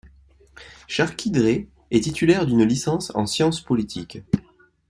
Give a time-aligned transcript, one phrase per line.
[0.87, 4.23] Charki Drais est titulaire d'une licence en sciences politiques.